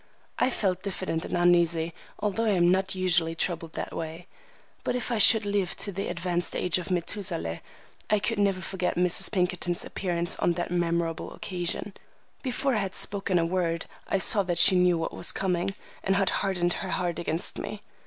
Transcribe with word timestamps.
I 0.39 0.49
felt 0.49 0.81
diffident 0.81 1.25
and 1.25 1.37
uneasy, 1.37 1.93
although 2.17 2.45
I 2.45 2.53
am 2.55 2.71
not 2.71 2.95
usually 2.95 3.35
troubled 3.35 3.73
that 3.73 3.95
way. 3.95 4.25
But 4.83 4.95
if 4.95 5.11
I 5.11 5.19
should 5.19 5.45
live 5.45 5.77
to 5.77 5.91
the 5.91 6.07
advanced 6.07 6.55
age 6.55 6.79
of 6.79 6.87
Methusaleh, 6.89 7.59
I 8.09 8.17
could 8.17 8.39
never 8.39 8.61
forget 8.61 8.95
Mrs. 8.95 9.31
Pinkerton's 9.31 9.85
appearance 9.85 10.37
on 10.39 10.53
that 10.53 10.71
memorable 10.71 11.35
occasion. 11.35 11.93
Before 12.41 12.73
I 12.73 12.79
had 12.79 12.95
spoken 12.95 13.37
a 13.37 13.45
word 13.45 13.85
I 14.07 14.17
saw 14.17 14.41
that 14.41 14.57
she 14.57 14.75
knew 14.75 14.97
what 14.97 15.13
was 15.13 15.31
coming, 15.31 15.75
and 16.03 16.15
had 16.15 16.31
hardened 16.41 16.73
her 16.81 16.89
heart 16.89 17.19
against 17.19 17.59
me. 17.59 17.83